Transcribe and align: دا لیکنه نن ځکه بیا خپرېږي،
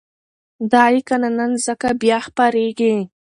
دا 0.71 0.83
لیکنه 0.93 1.29
نن 1.37 1.51
ځکه 1.65 1.87
بیا 2.01 2.17
خپرېږي، 2.27 2.95